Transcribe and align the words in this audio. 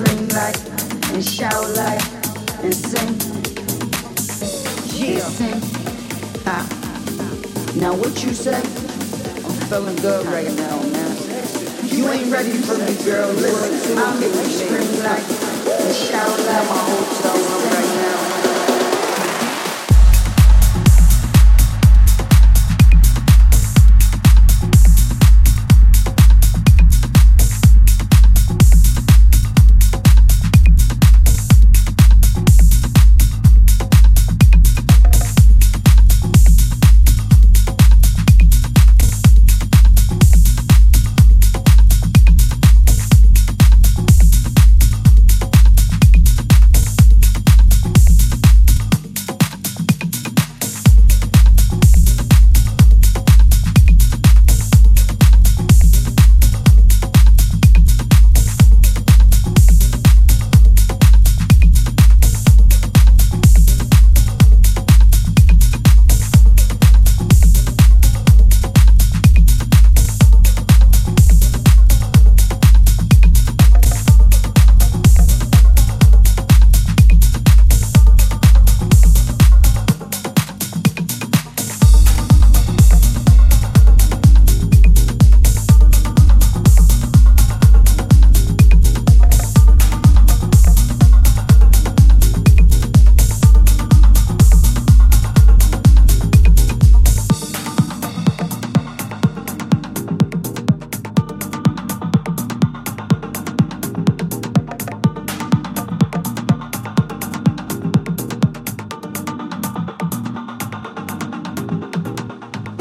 scream 0.00 0.28
like 0.28 0.56
and 1.12 1.24
shout 1.24 1.68
like 1.76 2.00
and 2.64 2.74
sing. 2.74 3.12
Yeah, 4.96 5.20
sing. 5.20 5.60
Ah. 6.46 6.64
Now 7.76 7.94
what 7.94 8.24
you 8.24 8.32
say? 8.32 8.56
I'm 8.56 9.56
feeling 9.68 9.96
good 9.96 10.26
right 10.26 10.52
now, 10.56 10.82
man. 10.92 11.16
You 11.86 12.08
ain't 12.08 12.32
ready 12.32 12.52
for 12.52 12.78
me, 12.78 12.94
girl. 13.04 13.28
Listen, 13.32 13.98
I'll 13.98 14.18
make 14.18 14.34
you 14.34 14.48
scream 14.48 15.04
like 15.04 15.24
and 15.80 15.94
shout 15.94 16.38
like 16.48 16.68
my 16.68 16.80
room 16.88 17.62
right 17.72 17.94
now. 18.00 18.39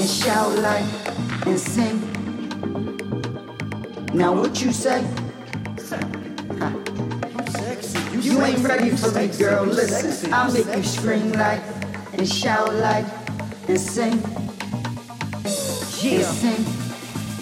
shout 0.09 0.57
like 0.57 0.85
and 1.45 1.59
sing. 1.59 1.99
Now 4.13 4.33
what 4.33 4.59
you 4.59 4.71
say? 4.71 5.05
Huh. 6.57 6.73
You, 8.11 8.19
you 8.19 8.41
ain't 8.41 8.59
ready 8.59 8.89
for 8.89 9.11
me, 9.11 9.27
girl. 9.37 9.65
Listen, 9.65 10.33
I'll 10.33 10.51
make 10.51 10.65
you 10.65 10.83
scream 10.83 11.31
like 11.33 11.61
and 12.13 12.27
shout 12.27 12.73
like 12.73 13.05
and 13.67 13.79
sing. 13.79 14.19
Yeah. 16.01 16.17
And 16.17 16.25
sing. 16.25 16.65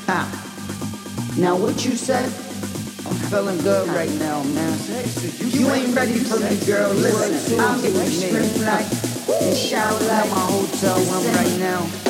Huh. 0.06 0.26
Now 1.40 1.56
what 1.56 1.86
you 1.86 1.92
say? 1.92 2.26
I'm 2.26 3.16
feeling 3.32 3.60
good 3.60 3.88
right 3.90 4.12
now, 4.20 4.44
man. 4.44 4.78
You 5.38 5.72
ain't 5.72 5.96
ready 5.96 6.20
for 6.20 6.38
me, 6.40 6.60
girl. 6.66 6.92
Listen, 6.94 7.60
I'll 7.62 7.82
make 7.82 7.94
you 7.94 8.06
scream 8.08 8.66
like 8.66 8.86
and 9.42 9.56
shout 9.56 10.02
like 10.02 10.30
my 10.32 10.46
hotel 10.52 10.98
room 10.98 11.34
right 11.34 11.60
now. 11.60 12.07